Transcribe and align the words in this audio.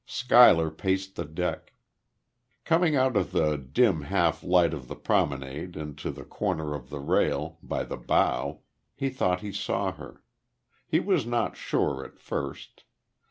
Schuyler 0.03 0.71
paced 0.71 1.15
the 1.15 1.25
deck. 1.25 1.73
Coming 2.65 2.95
out 2.95 3.15
of 3.15 3.31
the 3.33 3.55
dim 3.55 4.01
half 4.01 4.43
light 4.43 4.73
of 4.73 4.87
the 4.87 4.95
promenade 4.95 5.75
into 5.77 6.09
the 6.09 6.23
corner 6.25 6.73
of 6.73 6.89
the 6.89 6.97
rail, 6.99 7.59
by 7.61 7.83
the 7.83 7.97
bow, 7.97 8.61
he 8.95 9.09
thought 9.09 9.41
he 9.41 9.51
saw 9.51 9.91
her. 9.91 10.23
He 10.87 10.99
was 10.99 11.27
not 11.27 11.55
sure 11.55 12.03
at 12.03 12.17
first.... 12.19 12.83